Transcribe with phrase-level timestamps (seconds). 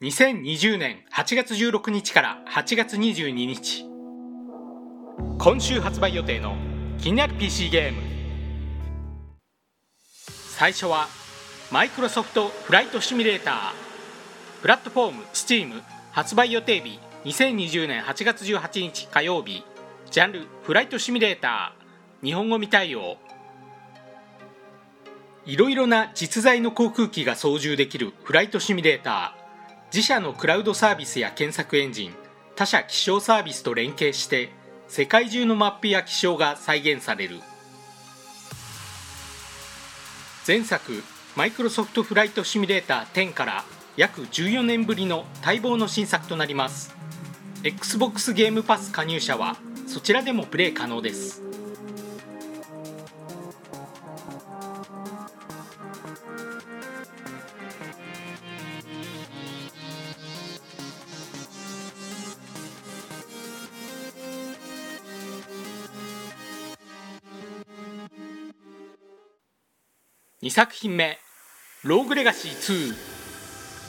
[0.00, 3.84] 2020年8月16日から8月22日。
[5.40, 6.54] 今週発売予定の
[6.98, 8.00] 気になる PC ゲーム。
[10.22, 11.08] 最初は
[11.72, 13.56] マイクロソフトフライトシミュレーター。
[14.62, 15.82] プラットフォーム Steam
[16.12, 19.64] 発売予定日2020年8月18日火曜日。
[20.12, 22.24] ジャンルフライトシミュレーター。
[22.24, 23.16] 日本語未対応。
[25.44, 29.37] いろいろな実在の航空機が操縦できるフライトシミュレーター。
[29.92, 32.14] 自社のクラウドサービスや検索エンジン
[32.56, 34.50] 他社気象サービスと連携して
[34.86, 37.40] 世界中のマップや気象が再現される。
[40.46, 41.02] 前作
[41.36, 43.64] マイクロソフトフライトシミュレーター10から
[43.96, 46.94] 約14年ぶりの待望の新作となります。
[47.64, 51.47] XBOX ゲームパス加入者はそちらでもプレイ可能です。
[70.40, 71.18] 2作品目
[71.82, 72.94] 「ローグレガシー2」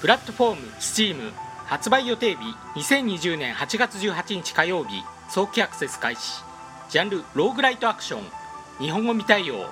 [0.00, 1.32] プラットフォーム STEAM
[1.64, 2.40] 発売予定日
[2.76, 5.02] 2020年8月18日火曜日。
[5.28, 6.44] 早期アクセス開始。
[6.88, 8.22] ジャンルローグライトアクション。
[8.78, 9.68] 日本語未対応。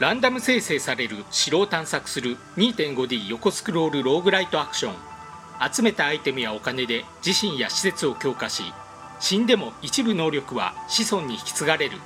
[0.00, 2.36] ランダム生成される城を探索する。
[2.56, 5.72] 2.5D 横スクロールローグライトアクション。
[5.72, 8.72] 集めたアイテムやお金で自身や施設を強化し
[9.20, 11.98] 死んでも一部能力は子孫に引き継がれる。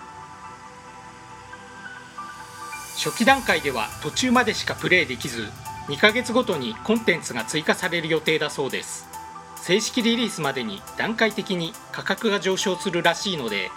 [3.05, 5.49] 初期段階では途中までしかプレイできず
[5.89, 9.09] 2ヶ月ごとにコンテンツが追加される予定だそうです。
[9.57, 13.73] 正式リリースまでに段階的に価格が上昇するらしいので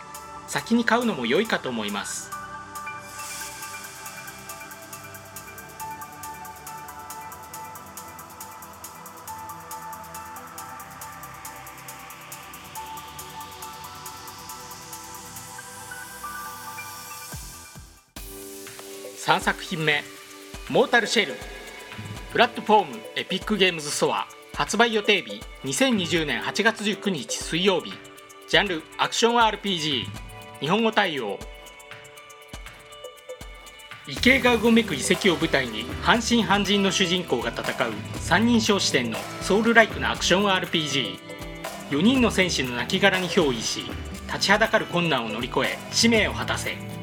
[0.46, 2.35] 先に買うのも良いかと思います。
[19.26, 20.04] 3作品目
[20.70, 21.34] 「モータルシェル」
[22.32, 27.92] プラットフォームエピックゲームズストア発売予定日2020年8月19日水曜日
[28.48, 30.06] ジャンルアクション RPG
[30.60, 31.40] 日本語対応。
[34.08, 43.86] 異形がうごめく遺跡を舞台に半信半人の主人公が戦う三人称視点のソウルライクなアクション RPG4 人の戦士の亡骸に憑依し
[44.28, 46.95] 立ちはだかる困難を乗り越え使命を果たせ。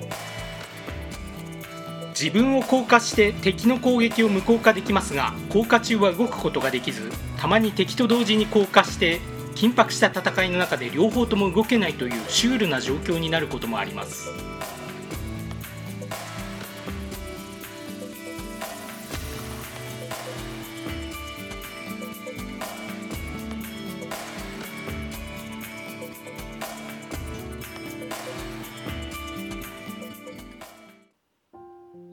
[2.22, 9.20] 自分を降下して敵の攻撃を無効化できますが降下中は動くことができずたまに敵と同時に降下して
[9.56, 14.51] 緊迫した戦いの中で両方とも動けないというシュールな状況になることもあります。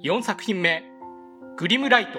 [0.10, 0.84] 4作品目
[1.56, 2.18] 「グリムライト」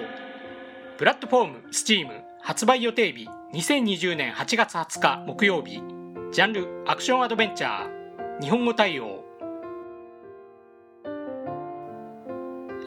[0.97, 2.07] プラットフォーム STEAM
[2.41, 5.83] 発売予定日2020年8月20日木曜日。
[6.31, 8.41] ジャンルアクションアドベンチャー。
[8.41, 9.25] 日本語対応。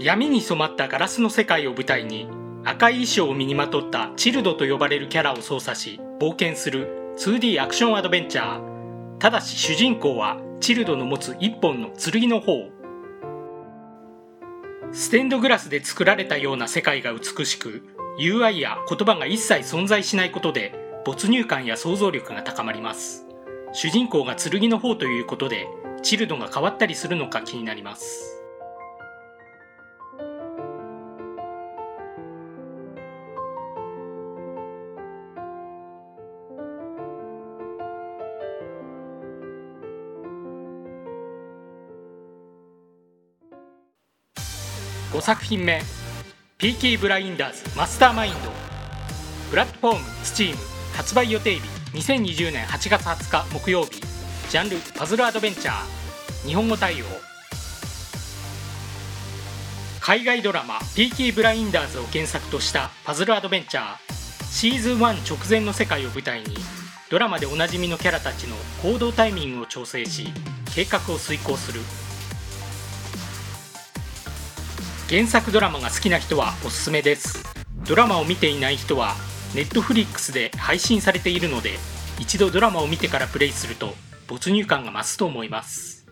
[0.00, 2.26] 闇に染まったガラスの世界を舞台に
[2.64, 9.18] 赤い衣装を身にまとったチルドと呼ばれるキャラを操作し冒険する 2D アクションアドベンチャー。
[9.18, 12.73] ただし主人公はチルドの持つ一本の剣の方。
[14.96, 17.82] ステンドグラスで作られたような世界が美しく
[18.16, 20.72] UI や言葉が一切存在しないことで
[21.04, 23.26] 没入感や想像力が高まります。
[23.72, 25.66] 主人公が剣の方ということで
[26.04, 28.33] チルドが変わったりするのか気になります。
[45.14, 45.80] 5作品目
[46.58, 48.50] ピーキーブラインダーズマスターマインド
[49.48, 50.56] プラットフォーム STEAM
[50.96, 51.60] 発売予定日
[51.94, 54.00] 2020年8月20日木曜日。
[54.50, 56.48] ジャンルパズルアドベンチャー。
[56.48, 57.04] 日本語対応。
[60.00, 64.50] 海外ドラマ「ピーキーブラインダーズ」を原作としたパズルアドベンチャー。
[64.50, 66.56] シーズン1直前の世界を舞台に
[67.08, 70.32] ドラマでおなじみのキャラたちの行動タイミングを調整し
[70.74, 71.80] 計画を遂行する。
[75.14, 77.44] 原作ドラマが好きな人はおすすめです。
[77.86, 79.14] ドラマを見ていない人は
[79.54, 81.74] ネットフリックスで配信されているので
[82.18, 83.94] 一度ドラマを見てからプレイすると
[84.26, 86.03] 没入感が増すと思います。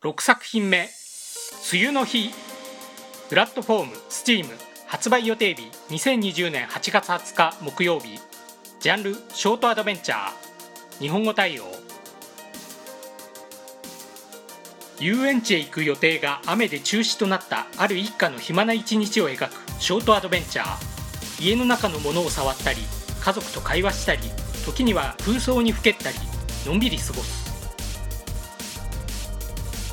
[0.00, 0.88] 6作品目
[1.72, 2.30] 「梅雨の日」
[3.28, 4.48] プラットフォーム STEAM
[4.86, 8.20] 発売予定日2020年8月20日木曜日。
[8.78, 11.00] ジャンルショートアドベンチャー。
[11.00, 11.64] 日本語対応。
[15.00, 21.44] 遊園地へ行く予定が雨で中止となったある一家の暇な一日を描くショートアドベンチャー。
[21.44, 22.82] 家の中のものを触ったり
[23.20, 24.20] 家族と会話したり
[24.64, 26.18] 時には空想にふけったり
[26.64, 27.47] のんびり過ごす。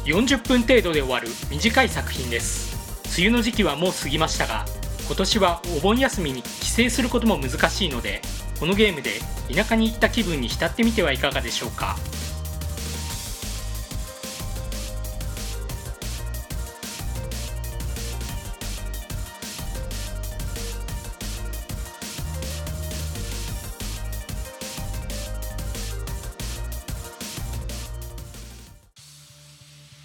[0.05, 2.75] 40分程度で終わる短い作品です。
[3.17, 4.65] 梅雨の時期はもう過ぎましたが
[5.07, 8.21] 今年はお盆休みに帰省することも難しいので
[8.59, 9.19] このゲームで
[9.53, 11.95] 田舎に行った気分に浸ってみてはいかがでしょうか。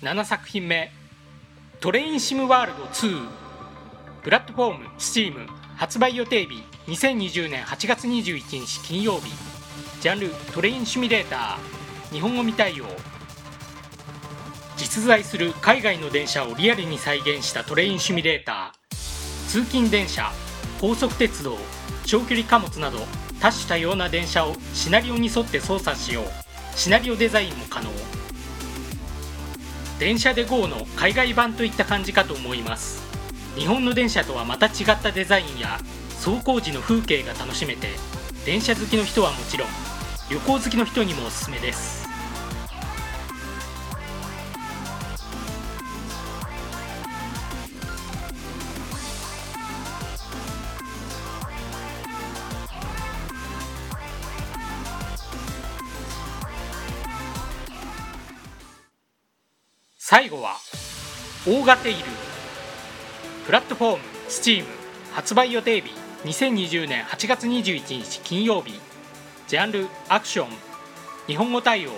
[0.02, 0.90] 7作品目
[1.78, 3.28] 「トレインシムワールド2」
[4.24, 9.30] プラットフォーム STEAM 発売予定日2020年8月21日金曜日。
[10.00, 12.14] ジャンルトレインシミュレーター。
[12.14, 12.86] 日本語未対応。
[14.78, 19.48] 実在する海外の電車をリアルに再現したトレインシミュレーター。
[19.48, 20.32] 通勤電車
[20.80, 21.58] 高速鉄道
[22.06, 23.06] 長距離貨物など
[23.38, 26.24] 多種多様な電車をシナリオに沿って操作しよう。
[26.74, 28.19] シナリオデザインも可能。
[30.00, 33.02] 電車で GO の海外版といった感じかと思います。
[33.54, 35.78] 日本の電車とはまた違ったデザインや
[36.24, 37.88] 走行時の風景が楽しめて
[38.46, 39.68] 電車好きの人はもちろん
[40.30, 41.99] 旅行好きの人にもおすすめです。
[60.10, 60.56] 最後は
[61.46, 61.98] 大型テイル
[63.46, 64.64] プラットフォーム STEAM
[65.12, 65.92] 発売予定日
[66.24, 68.80] 2020年8月21日金曜日。
[69.46, 70.48] ジャンルアクション。
[71.28, 71.92] 日本語対応。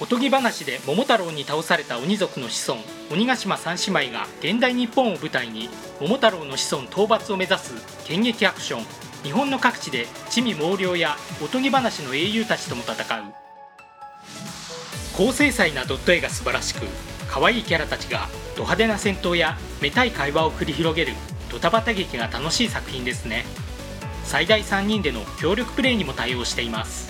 [0.00, 2.80] おとぎ話で桃太郎に倒された鬼族の子孫
[3.10, 5.68] 鬼ヶ島三姉妹が現代日本を舞台に
[6.00, 7.74] 桃太郎の子孫討伐を目指す
[8.06, 8.84] 剣撃アクション。
[9.22, 13.49] 日本の各地で地味猛量やおとぎ話の英雄たちとも戦う。
[15.20, 16.80] 高精細なドット絵が素晴らしく
[17.28, 18.26] 可愛いキャラたちが
[18.56, 21.12] ド派手な戦闘やめたい会話を繰り広げる
[21.50, 23.44] ドタバタ劇が楽しい作品ですね。
[24.24, 27.09] 最大3人での協力プレイにも対応しています。